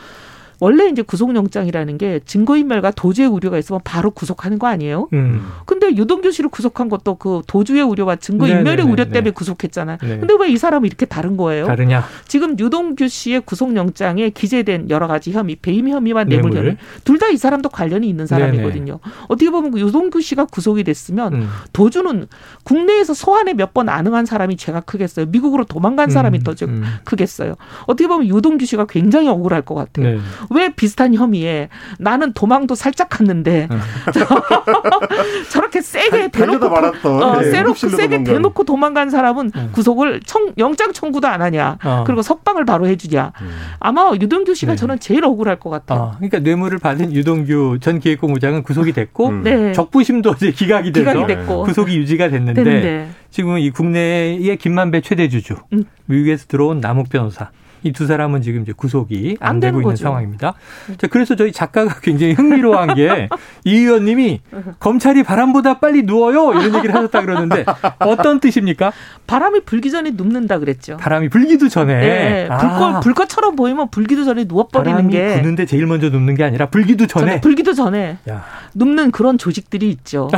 [0.61, 5.09] 원래 이제 구속영장이라는 게 증거인멸과 도주의 우려가 있으면 바로 구속하는 거 아니에요?
[5.13, 5.47] 음.
[5.89, 9.99] 근데 유동규 씨를 구속한 것도 그 도주의 우려와 증거인멸의 네, 네, 우려 네, 때문에 구속했잖아요.
[10.03, 10.19] 네.
[10.19, 11.67] 근데 왜 이 사람은 이렇게 다른 거예요?
[11.67, 12.05] 다르냐?
[12.27, 17.37] 지금 유동규 씨의 구속영장에 기재된 여러 가지 혐의, 배임 혐의와 뇌물 혐의 둘 다 이
[17.37, 18.99] 사람도 관련이 있는 사람이거든요.
[19.03, 19.15] 네네.
[19.29, 21.49] 어떻게 보면 그 유동규 씨가 구속이 됐으면 음.
[21.73, 22.27] 도주는
[22.65, 25.27] 국내에서 소환에 몇 번 안응한 사람이 죄가 크겠어요.
[25.27, 26.43] 미국으로 도망간 사람이 음.
[26.43, 26.83] 더 음.
[27.05, 27.55] 크겠어요.
[27.87, 30.17] 어떻게 보면 유동규 씨가 굉장히 억울할 것 같아요.
[30.17, 30.19] 네.
[30.51, 33.79] 왜 비슷한 혐의에 나는 도망도 살짝 갔는데 어.
[35.53, 39.69] 저렇게 세게 대놓고 어, 네, 세놓고 세게 대놓고 도망간 사람은 네.
[39.73, 42.05] 구속을 청, 영장 청구도 안 하냐 어.
[42.07, 43.51] 그리고 석방을 바로 해주냐 음.
[43.81, 44.77] 아마 유동규 씨가 네.
[44.77, 45.99] 저는 제일 억울할 것 같아요.
[46.01, 49.43] 어, 그러니까 뇌물을 받은 유동규 전 기획본부장은 구속이 됐고 음.
[49.43, 49.73] 네.
[49.73, 51.65] 적부심도 이제 기각이 돼서 기각이 됐고.
[51.65, 53.09] 구속이 유지가 됐는데 됐는데.
[53.31, 55.85] 지금은 이 국내의 김만배 최대 주주 음.
[56.07, 57.51] 미국에서 들어온 남욱 변호사
[57.83, 60.05] 이 두 사람은 지금 이제 구속이 안, 안 되고 있는 거죠.
[60.05, 60.55] 상황입니다.
[60.99, 63.29] 자, 그래서 저희 작가가 굉장히 흥미로워한 게이
[63.67, 64.41] 의원님이
[64.79, 67.65] 검찰이 바람보다 빨리 누워요 이런 얘기를 하셨다 그러는데
[68.01, 68.93] 어떤 뜻입니까?
[69.27, 70.97] 바람이 불기 전에 눕는다 그랬죠.
[70.99, 71.95] 바람이 불기도 전에.
[71.99, 73.01] 네, 불꽃 아.
[73.01, 75.37] 불꽃처럼 보이면 불기도 전에 누워버리는 게.
[75.37, 77.27] 부는데 제일 먼저 눕는 게 아니라 불기도 전에.
[77.27, 78.45] 전에 불기도 전에 야.
[78.75, 80.29] 눕는 그런 조직들이 있죠.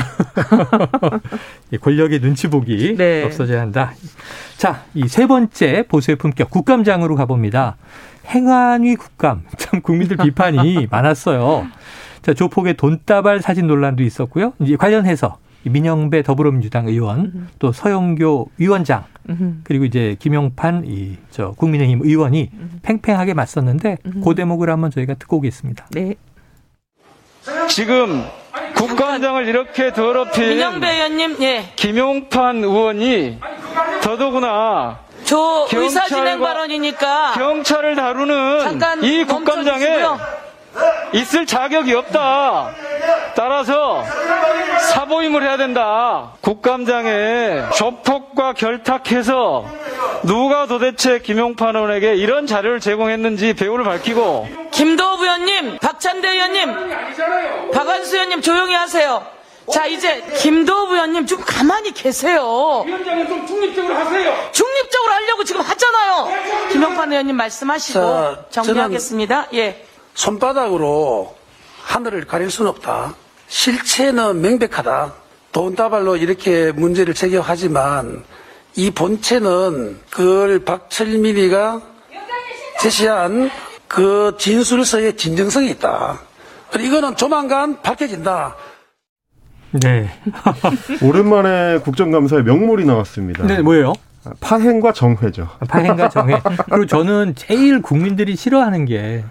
[1.80, 3.24] 권력의 눈치 보기 네.
[3.24, 3.92] 없어져야 한다.
[4.60, 7.78] 자, 이 세 번째 보수의 품격 국감장으로 가봅니다.
[8.26, 11.66] 행안위 국감 참 국민들 비판이 많았어요.
[12.20, 14.52] 자, 조폭의 돈다발 사진 논란도 있었고요.
[14.60, 19.04] 이제 관련해서 민영배 더불어민주당 의원 또 서영교 위원장
[19.64, 22.50] 그리고 이제 김용판 이 저 국민의힘 의원이
[22.82, 25.86] 팽팽하게 맞섰는데 그 대목을 한번 저희가 듣고 오겠습니다.
[25.92, 26.16] 네.
[27.68, 28.24] 지금
[28.74, 31.72] 국감장을 이렇게 더럽힌 민영배 의원님, 예.
[31.76, 33.38] 김용판 의원이
[34.02, 39.86] 더더구나 저 의사 진행 발언이니까 경찰을 다루는 이 국감장에
[41.12, 42.70] 있을 자격이 없다.
[43.34, 44.04] 따라서
[44.92, 46.32] 사보임을 해야 된다.
[46.40, 49.64] 국감장에 조폭과 결탁해서
[50.22, 58.42] 누가 도대체 김용판 의원에게 이런 자료를 제공했는지 배우를 밝히고 김도우 의원님, 박찬대 의원님, 박완수 의원님
[58.42, 59.24] 조용히 하세요.
[59.70, 62.82] 자 이제 김도우 의원님 좀 가만히 계세요.
[62.86, 64.34] 위원장은 좀 중립적으로 하세요.
[64.52, 66.28] 중립적으로 하려고 지금 하잖아요.
[66.72, 68.00] 김용판 의원님 말씀하시고
[68.50, 69.46] 자, 정리하겠습니다.
[69.54, 69.84] 예.
[70.14, 71.34] 손바닥으로
[71.90, 73.14] 하늘을 가릴 수는 없다.
[73.48, 75.12] 실체는 명백하다.
[75.50, 78.22] 돈다발로 이렇게 문제를 제기하지만
[78.76, 81.82] 이 본체는 그걸 박철민이가
[82.80, 83.50] 제시한
[83.88, 86.20] 그 진술서의 진정성이 있다.
[86.78, 88.54] 이거는 조만간 밝혀진다.
[89.72, 90.08] 네.
[91.02, 93.44] 오랜만에 국정감사에 명물이 나왔습니다.
[93.46, 93.94] 네, 뭐예요?
[94.38, 95.48] 파행과 정회죠.
[95.68, 96.40] 파행과 정회.
[96.66, 99.24] 그리고 저는 제일 국민들이 싫어하는 게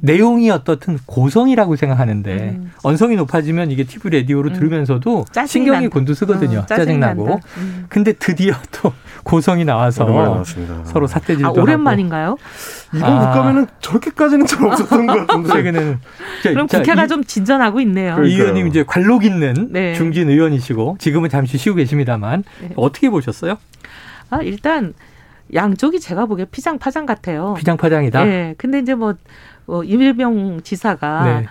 [0.00, 2.72] 내용이 어떻든 고성이라고 생각하는데 음.
[2.82, 4.54] 언성이 높아지면 이게 TV 라디오로 음.
[4.54, 5.94] 들으면서도 신경이 난다.
[5.94, 6.58] 곤두서거든요.
[6.60, 7.40] 어, 짜증나고.
[7.58, 7.86] 음.
[7.88, 8.92] 근데 드디어 또
[9.24, 10.44] 고성이 나와서
[10.84, 12.36] 서로 삿대질도 아, 오랜만인가요?
[12.94, 13.32] 이번 아.
[13.32, 15.48] 국감에는 저렇게까지는 잘 없었던 것 같은데.
[15.56, 15.98] 최근에는
[16.42, 18.22] 그럼 자, 국회가 이, 좀 진전하고 있네요.
[18.24, 19.94] 이 의원님 이제 관록 있는 네.
[19.94, 22.70] 중진 의원이시고 지금은 잠시 쉬고 계십니다만 네.
[22.76, 23.56] 어떻게 보셨어요?
[24.30, 24.94] 아, 일단
[25.54, 27.54] 양쪽이 제가 보기에 피장파장 같아요.
[27.58, 28.24] 피장파장이다.
[28.24, 28.54] 네.
[28.58, 29.14] 근데 이제 뭐,
[29.66, 31.46] 뭐 이일병 지사가 네.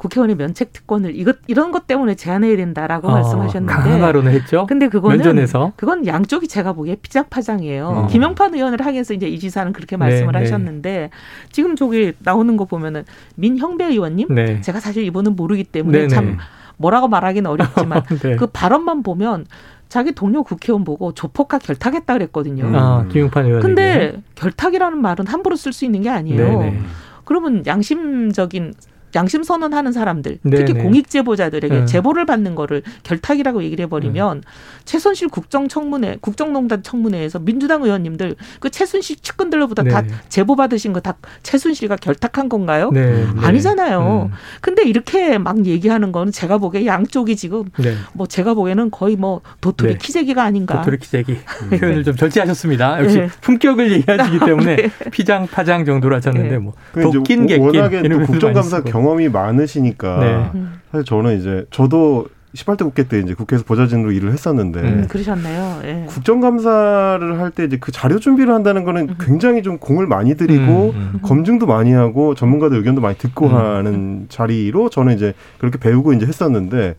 [0.00, 4.66] 국회의원의 면책 특권을 이것 이런 것 때문에 제한해야 된다라고 어, 말씀하셨는데 강한 발언을 했죠.
[4.66, 5.72] 근데 그거는 면전에서.
[5.76, 7.86] 그건 양쪽이 제가 보기에 피장파장이에요.
[7.86, 8.06] 어.
[8.06, 10.44] 김영판 의원을 향해서 이제 이 지사는 그렇게 말씀을 네, 네.
[10.44, 11.10] 하셨는데 네.
[11.52, 14.62] 지금 저기 나오는 거 보면은 민형배 의원님 네.
[14.62, 16.36] 제가 사실 이분은 모르기 때문에 네, 참 네.
[16.78, 18.02] 뭐라고 말하기는 어렵지만
[18.38, 19.44] 그 발언만 보면
[19.90, 22.70] 자기 동료 국회의원 보고 조폭과 결탁했다 그랬거든요.
[22.74, 23.60] 아, 김용판 의원.
[23.60, 26.58] 근데 결탁이라는 말은 함부로 쓸 수 있는 게 아니에요.
[26.58, 26.80] 네네.
[27.24, 28.74] 그러면 양심적인
[29.14, 30.82] 양심 선언하는 사람들, 특히 네네.
[30.82, 31.84] 공익 제보자들에게 네.
[31.86, 34.46] 제보를 받는 거를 결탁이라고 얘기를 해버리면 네.
[34.84, 39.90] 최순실 국정청문회, 국정농단 청문회에서 민주당 의원님들 그 최순실 측근들로부터 네.
[39.90, 42.90] 다 제보 받으신 거 다 최순실과 결탁한 건가요?
[42.92, 43.00] 네.
[43.10, 43.26] 네.
[43.40, 44.28] 아니잖아요.
[44.30, 44.36] 음.
[44.60, 47.94] 근데 이렇게 막 얘기하는 거는 제가 보기에 양쪽이 지금 네.
[48.12, 50.76] 뭐 제가 보기에는 거의 뭐 도토리 키재기가 아닌가.
[50.82, 51.38] 도토리 키재기
[51.80, 53.02] 표현을 좀 절제하셨습니다.
[53.02, 59.28] 역시 품격을 얘기하시기 때문에 피장 파장 정도로 하셨는데 뭐 도낀 객긴 워낙에 국정감사 경 험이
[59.28, 60.18] 많으시니까
[60.52, 60.62] 네.
[60.92, 65.80] 사실 저는 이제 저도 18대 국회 때 이제 국회에서 보좌진으로 일을 했었는데 음, 그러셨나요?
[65.84, 66.04] 예.
[66.08, 69.16] 국정감사를 할 때 이제 그 자료 준비를 한다는 거는 음.
[69.20, 71.20] 굉장히 좀 공을 많이 들이고 음, 음.
[71.22, 73.54] 검증도 많이 하고 전문가들 의견도 많이 듣고 음.
[73.54, 76.96] 하는 자리로 저는 이제 그렇게 배우고 이제 했었는데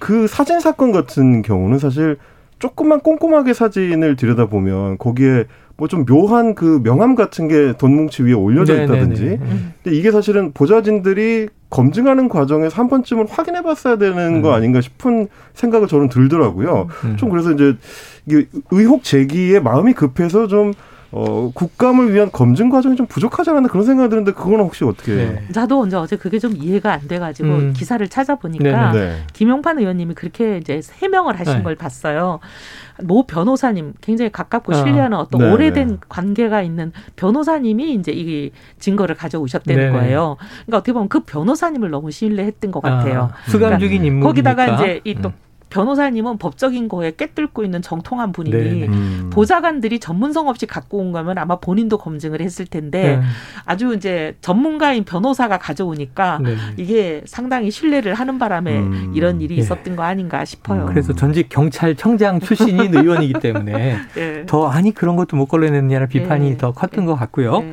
[0.00, 2.16] 그 사진 사건 같은 경우는 사실
[2.58, 5.44] 조금만 꼼꼼하게 사진을 들여다보면 거기에
[5.80, 9.22] 뭐 좀 묘한 그 명함 같은 게 돈뭉치 위에 올려져 네, 네, 있다든지.
[9.22, 9.40] 네네네.
[9.42, 9.72] 음.
[9.82, 14.42] 근데 이게 사실은 보좌진들이 검증하는 과정에서 한 번쯤은 확인해 봤어야 되는 음.
[14.42, 16.88] 거 아닌가 싶은 생각을 저는 들더라고요.
[17.04, 17.16] 음.
[17.16, 17.76] 좀 그래서 이제
[18.26, 20.72] 이게 의혹 제기에 마음이 급해서 좀
[21.12, 25.16] 어, 국감을 위한 검증 과정이 좀 부족하지 않았나 그런 생각이 드는데 그거는 혹시 어떻게?
[25.16, 25.42] 네.
[25.52, 27.72] 저도 언제 어제 그게 좀 이해가 안 돼가지고 음.
[27.74, 29.16] 기사를 찾아보니까 네.
[29.32, 31.62] 김용판 의원님이 그렇게 이제 해명을 하신 네.
[31.64, 32.38] 걸 봤어요.
[33.02, 34.76] 모 변호사님 굉장히 가깝고 아.
[34.76, 35.28] 신뢰하는 어.
[35.30, 40.36] 떤 오래된 관계가 있는 변호사님이 이제 이 증거를 가져오셨다는 네 거예요.
[40.66, 43.30] 그러니까 어떻게 보면 그 변호사님을 너무 신뢰했던 것 같아요.
[43.32, 45.49] 아, 수감 중인 그러니까 인물 거기다가 이제 이또 음.
[45.70, 48.86] 변호사님은 법적인 거에 꿰뚫고 있는 정통한 분이니 네, 네.
[48.88, 49.30] 음.
[49.32, 53.22] 보좌관들이 전문성 없이 갖고 온 거면 아마 본인도 검증을 했을 텐데 네.
[53.64, 56.56] 아주 이제 전문가인 변호사가 가져오니까 네.
[56.76, 59.12] 이게 상당히 신뢰를 하는 바람에 음.
[59.14, 59.60] 이런 일이 예.
[59.60, 60.86] 있었던 거 아닌가 싶어요.
[60.86, 64.46] 그래서 전직 경찰청장 출신인 의원이기 때문에 네.
[64.46, 66.56] 더 아니 그런 것도 못 걸러냈냐는 비판이 네.
[66.58, 67.64] 더 컸던 것 같고요.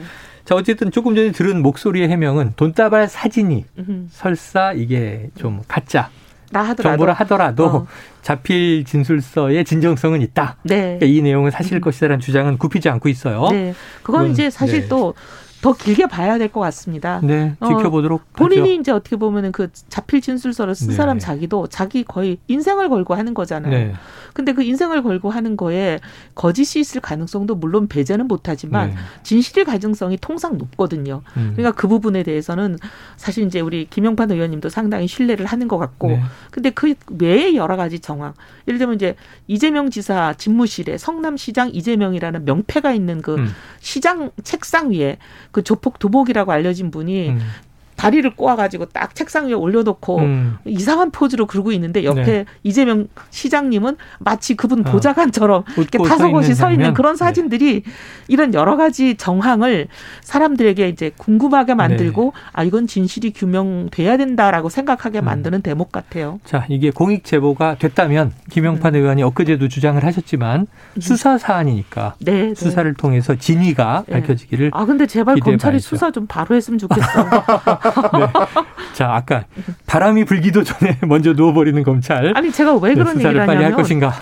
[0.45, 3.65] 자, 어쨌든 조금 전에 들은 목소리의 해명은 돈다발 사진이
[4.09, 6.09] 설사 이게 좀 가짜
[6.51, 6.83] 하더라도.
[6.83, 7.87] 정보를 하더라도 어.
[8.21, 10.57] 자필 진술서의 진정성은 있다.
[10.63, 10.81] 네.
[10.81, 11.81] 그러니까 이 내용은 사실 음.
[11.81, 13.47] 것이다라는 주장은 굽히지 않고 있어요.
[13.51, 13.73] 네.
[14.03, 14.87] 그건 이제 사실 네.
[14.87, 15.13] 또
[15.61, 17.19] 더 길게 봐야 될 것 같습니다.
[17.23, 18.21] 네, 어, 지켜보도록.
[18.21, 18.81] 어, 본인이 하죠.
[18.81, 20.95] 이제 어떻게 보면은 그 자필 진술서를 쓴 네.
[20.95, 23.71] 사람 자기도 자기 거의 인생을 걸고 하는 거잖아요.
[23.71, 23.93] 네.
[24.33, 25.99] 근데 그 인생을 걸고 하는 거에
[26.35, 28.95] 거짓이 있을 가능성도 물론 배제는 못하지만 네.
[29.23, 31.21] 진실일 가능성이 통상 높거든요.
[31.37, 31.53] 음.
[31.55, 32.77] 그러니까 그 부분에 대해서는
[33.15, 36.21] 사실 이제 우리 김영판 의원님도 상당히 신뢰를 하는 것 같고, 네.
[36.51, 38.33] 근데 그 외에 여러 가지 정황,
[38.67, 39.15] 예를 들면 이제
[39.47, 43.47] 이재명 지사 집무실에 성남시장 이재명이라는 명패가 있는 그 음.
[43.79, 45.17] 시장 책상 위에
[45.51, 47.39] 그 조폭 두목이라고 알려진 분이 음.
[47.97, 50.57] 다리를 꼬아가지고 딱 책상 위에 올려놓고 음.
[50.65, 52.45] 이상한 포즈로 그러고 있는데 옆에 네.
[52.63, 54.91] 이재명 시장님은 마치 그분 어.
[54.91, 55.65] 보좌관처럼 어.
[55.75, 57.17] 이렇게 타석없이 서 있는 그런 네.
[57.17, 57.91] 사진들이 네.
[58.27, 59.87] 이런 여러 가지 정황을
[60.21, 62.41] 사람들에게 이제 궁금하게 만들고 네.
[62.53, 65.25] 아 이건 진실이 규명돼야 된다라고 생각하게 음.
[65.25, 65.61] 만드는 음.
[65.63, 66.39] 대목 같아요.
[66.45, 68.99] 자 이게 공익 제보가 됐다면 김영판 음.
[69.01, 71.01] 의원이 엊그제도 주장을 하셨지만 음.
[71.01, 72.55] 수사 사안이니까 네, 네.
[72.55, 74.69] 수사를 통해서 진위가 밝혀지기를.
[74.73, 77.07] 아 근데 제발 검찰이 수사 좀 바로 했으면 좋겠어.
[77.89, 78.27] 네.
[78.93, 79.45] 자, 아까
[79.85, 82.33] 바람이 불기도 전에 먼저 누워버리는 검찰.
[82.35, 84.13] 아니 제가 왜 네, 그런 네, 얘기를 하냐면 것인가.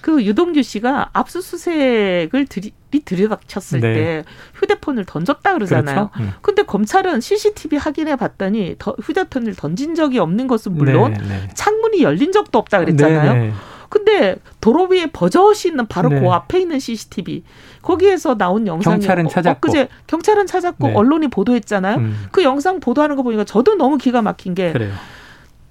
[0.00, 2.72] 그 유동규 씨가 압수수색을 들이,
[3.04, 3.94] 들이닥쳤을 네.
[3.94, 6.10] 때 휴대폰을 던졌다 그러잖아요.
[6.10, 6.30] 그렇죠?
[6.30, 6.32] 음.
[6.40, 11.48] 근데 검찰은 CCTV 확인해 봤더니 더, 휴대폰을 던진 적이 없는 것은 물론 네, 네.
[11.54, 13.52] 창문이 열린 적도 없다 그랬잖아요.
[13.90, 16.20] 근데 도로 위에 버젓이 있는 바로 네.
[16.20, 17.42] 그 앞에 있는 CCTV
[17.82, 20.94] 거기에서 나온 영상이 경찰은 찾았고 엊그제 경찰은 찾았고 네.
[20.94, 21.96] 언론이 보도했잖아요.
[21.96, 22.26] 음.
[22.30, 24.92] 그 영상 보도하는 거 보니까 저도 너무 기가 막힌 게 그래요.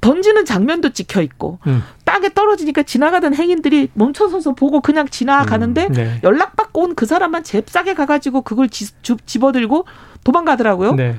[0.01, 1.83] 던지는 장면도 찍혀 있고 음.
[2.05, 5.93] 땅에 떨어지니까 지나가던 행인들이 멈춰서서 보고 그냥 지나가는데 음.
[5.93, 6.19] 네.
[6.23, 8.87] 연락받고 온 그 사람만 잽싸게 가가지고 그걸 지,
[9.25, 9.85] 집어들고
[10.23, 10.93] 도망가더라고요.
[10.95, 11.15] 네.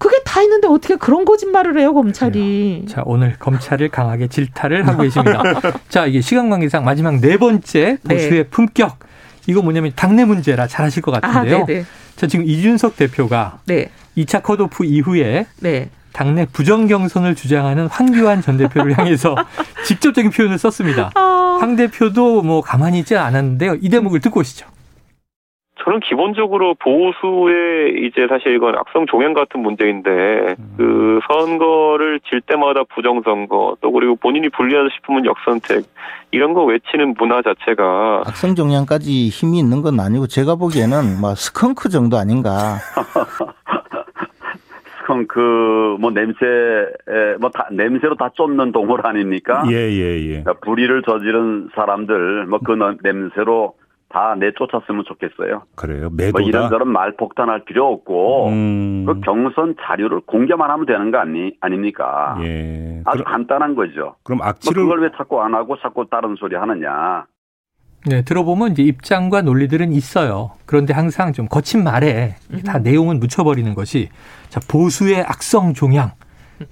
[0.00, 2.86] 그게 다 있는데 어떻게 그런 거짓말을 해요, 검찰이.
[2.88, 5.42] 자, 오늘 검찰을 강하게 질타를 하고 계십니다.
[5.90, 8.14] 자, 이게 시간 관계상 마지막 네 번째 네.
[8.14, 8.42] 보수의 네.
[8.44, 8.98] 품격.
[9.46, 11.66] 이거 뭐냐면 당내 문제라 잘 아실 것 같은데요.
[11.68, 11.84] 아,
[12.16, 13.90] 자, 지금 이준석 대표가 네.
[14.16, 15.90] 2차 컷오프 이후에 네.
[16.12, 19.36] 당내 부정 경선을 주장하는 황교안 전 대표를 향해서
[19.84, 21.10] 직접적인 표현을 썼습니다.
[21.14, 21.58] 아.
[21.60, 23.76] 황 대표도 뭐 가만히 있지 않았는데요.
[23.82, 24.66] 이 대목을 듣고 오시죠.
[25.90, 30.74] 저는 기본적으로 보수의 이제 사실 이건 악성 종행 같은 문제인데 음.
[30.76, 35.84] 그 선거를 질 때마다 부정선거 또 그리고 본인이 불리하다 싶으면 역선택
[36.30, 41.88] 이런 거 외치는 문화 자체가 악성 종양까지 힘이 있는 건 아니고 제가 보기에는 뭐 스컹크
[41.88, 42.76] 정도 아닌가.
[45.02, 46.46] 스컹크 뭐 냄새
[47.40, 49.64] 뭐 다, 냄새로 다 쫓는 동물 아닙니까?
[49.68, 50.42] 예예 예, 예.
[50.42, 53.74] 그러니까 불의를 저지른 사람들 뭐 그 냄새로
[54.10, 55.62] 다 내쫓았으면 좋겠어요.
[55.76, 56.10] 그래요.
[56.12, 56.32] 매도다.
[56.32, 59.04] 뭐 이런저런 말 폭탄할 필요 없고 음.
[59.06, 62.36] 그 경선 자료를 공개만 하면 되는 거 아니 아닙니까?
[62.42, 63.02] 예.
[63.06, 64.16] 아주 그럼, 간단한 거죠.
[64.24, 67.24] 그럼 악취를 뭐 그걸 왜 자꾸 안 하고 자꾸 다른 소리 하느냐?
[68.06, 70.52] 네, 들어보면 이제 입장과 논리들은 있어요.
[70.66, 72.34] 그런데 항상 좀 거친 말에
[72.66, 72.82] 다 음.
[72.82, 74.08] 내용은 묻혀버리는 것이
[74.48, 76.10] 자 보수의 악성 종양.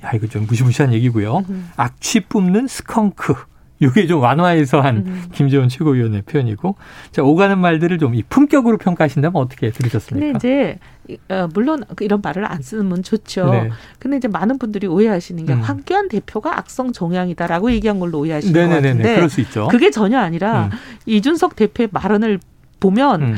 [0.04, 1.44] 야 이거 좀 무시무시한 얘기고요.
[1.50, 1.70] 음.
[1.76, 3.34] 악취 뿜는 스컹크.
[3.80, 5.22] 이게 좀 완화해서 한 음.
[5.32, 6.74] 김재원 최고위원의 표현이고
[7.12, 10.38] 자 오가는 말들을 좀 이 품격으로 평가하신다면 어떻게 들으셨습니까?
[10.38, 13.50] 근데 이제 어, 물론 그 이런 말을 안 쓰면 좋죠.
[13.50, 13.70] 네.
[13.98, 15.60] 근데 이제 많은 분들이 오해하시는 게 음.
[15.60, 18.80] 황교안 대표가 악성 종양이다라고 얘기한 걸로 오해하시는 네네네네.
[18.80, 19.68] 것 같은데 그럴 수 있죠.
[19.68, 20.70] 그게 전혀 아니라 음.
[21.06, 22.40] 이준석 대표의 발언을
[22.80, 23.22] 보면.
[23.22, 23.36] 음.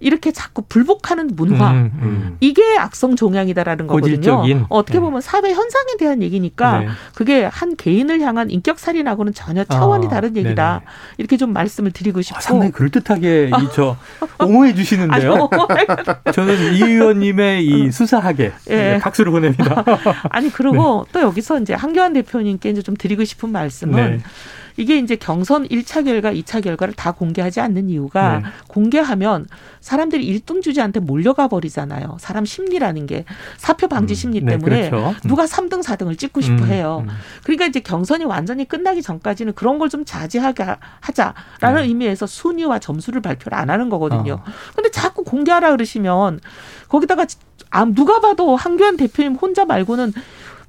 [0.00, 2.36] 이렇게 자꾸 불복하는 문화 음, 음.
[2.40, 4.44] 이게 악성 종양이다라는 거거든요.
[4.68, 5.00] 어떻게 네.
[5.00, 6.88] 보면 사회 현상에 대한 얘기니까 네.
[7.14, 10.80] 그게 한 개인을 향한 인격 살인하고는 전혀 차원이 아, 다른 얘기다.
[10.80, 10.84] 네네.
[11.18, 13.96] 이렇게 좀 말씀을 드리고 싶고 아, 상당히 그럴듯하게 이저
[14.38, 15.50] 옹호해 주시는데요.
[16.32, 18.98] 저는 이 의원님의 이 수사하게 네.
[18.98, 19.84] 박수를 보냅니다.
[20.30, 21.12] 아니 그리고 네.
[21.12, 24.22] 또 여기서 이제 한교안 대표님께 이제 좀 드리고 싶은 말씀은.
[24.78, 24.82] 네.
[24.82, 28.44] 이게 이제 경선 1차 결과, 2차 결과를 다 공개하지 않는 이유가 네.
[28.68, 29.46] 공개하면
[29.80, 32.16] 사람들이 1등 주자한테 몰려가 버리잖아요.
[32.20, 33.24] 사람 심리라는 게
[33.56, 34.14] 사표 방지 음.
[34.14, 34.46] 심리 음.
[34.46, 35.14] 때문에 네, 그렇죠.
[35.26, 37.04] 누가 3등, 4등을 찍고 싶어 음, 해요.
[37.08, 37.14] 음.
[37.42, 40.66] 그러니까 이제 경선이 완전히 끝나기 전까지는 그런 걸 좀 자제하게
[41.00, 41.88] 하자라는 네.
[41.88, 44.34] 의미에서 순위와 점수를 발표를 안 하는 거거든요.
[44.34, 44.44] 어.
[44.76, 46.40] 근데 자꾸 공개하라 그러시면
[46.88, 47.24] 거기다가
[47.70, 50.12] 아, 누가 봐도 한교안 대표님 혼자 말고는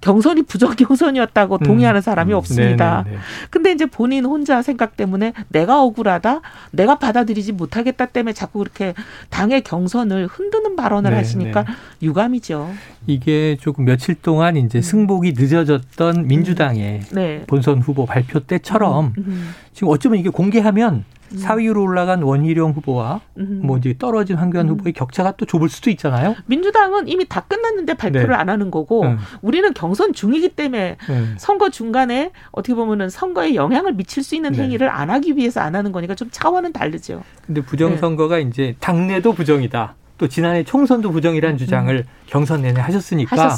[0.01, 1.63] 경선이 부정 경선이었다고 음.
[1.63, 2.37] 동의하는 사람이 음.
[2.37, 3.03] 없습니다.
[3.03, 3.21] 네네네.
[3.49, 8.93] 근데 이제 본인 혼자 생각 때문에 내가 억울하다, 내가 받아들이지 못하겠다 때문에 자꾸 그렇게
[9.29, 11.17] 당의 경선을 흔드는 발언을 네네.
[11.17, 11.65] 하시니까
[12.01, 12.71] 유감이죠.
[13.07, 14.81] 이게 조금 며칠 동안 이제 음.
[14.81, 17.43] 승복이 늦어졌던 민주당의 네.
[17.47, 19.53] 본선 후보 발표 때처럼 음.
[19.73, 21.37] 지금 어쩌면 이게 공개하면 음.
[21.37, 23.61] 사위로 올라간 원희룡 후보와 음.
[23.63, 24.71] 뭐 이제 떨어진 황교안 음.
[24.71, 26.35] 후보의 격차가 또 좁을 수도 있잖아요.
[26.45, 28.33] 민주당은 이미 다 끝났는데 발표를 네.
[28.35, 29.17] 안 하는 거고 음.
[29.41, 31.25] 우리는 경선 중이기 때문에 네.
[31.37, 34.63] 선거 중간에 어떻게 보면은 선거에 영향을 미칠 수 있는 네.
[34.63, 37.23] 행위를 안 하기 위해서 안 하는 거니까 좀 차원은 다르죠.
[37.45, 38.43] 근데 부정 선거가 네.
[38.43, 39.95] 이제 당내도 부정이다.
[40.19, 41.57] 또 지난해 총선도 부정이라는 음.
[41.57, 43.57] 주장을 경선 내내 하셨으니까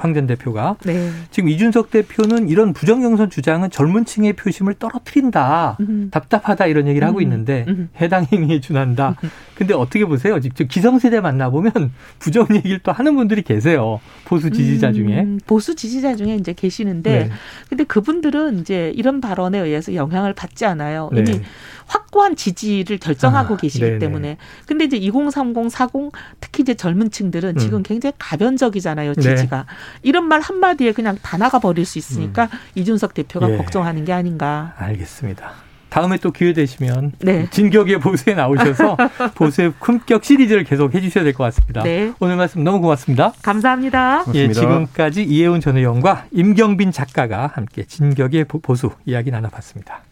[0.00, 1.10] 황전 대표가 네.
[1.30, 5.76] 지금 이준석 대표는 이런 부정 경선 주장은 젊은 층의 표심을 떨어뜨린다.
[5.80, 6.08] 음.
[6.10, 7.08] 답답하다 이런 얘기를 음.
[7.08, 7.90] 하고 있는데 음.
[8.00, 9.16] 해당 행위에 준한다.
[9.22, 9.30] 음.
[9.54, 10.40] 근데 어떻게 보세요?
[10.40, 11.72] 직접 기성세대 만나보면
[12.18, 14.00] 부정 얘기를 또 하는 분들이 계세요.
[14.24, 15.20] 보수 지지자 중에.
[15.20, 17.30] 음, 보수 지지자 중에 이제 계시는데 네.
[17.68, 21.10] 근데 그분들은 이제 이런 발언에 의해서 영향을 받지 않아요.
[21.12, 21.42] 이미 네.
[21.86, 23.98] 확고한 지지를 결정하고 아, 계시기 네네.
[23.98, 24.36] 때문에.
[24.66, 27.58] 근데 이제 2030, 40 대공 특히 이제 젊은 층들은 음.
[27.58, 29.14] 지금 굉장히 가변적이잖아요.
[29.14, 29.20] 네.
[29.36, 29.56] 지지가.
[29.56, 29.64] 네.
[30.02, 32.58] 이런 말 한마디에 그냥 다 나가 버릴 수 있으니까 음.
[32.76, 33.56] 이준석 대표가 예.
[33.56, 34.74] 걱정하는 게 아닌가.
[34.78, 35.50] 알겠습니다.
[35.88, 37.48] 다음에 또 기회 되시면 네.
[37.50, 38.96] 진격의 보수에 나오셔서
[39.34, 41.82] 보수의 품격 시리즈를 계속 해주셔야 될 것 같습니다.
[41.82, 42.12] 네.
[42.20, 43.32] 오늘 말씀 너무 고맙습니다.
[43.42, 44.24] 감사합니다.
[44.34, 50.02] 예, 지금까지 이혜훈 전 의원과 임경빈 작가가 함께 진격의 보수 이야기 나눠봤습니다.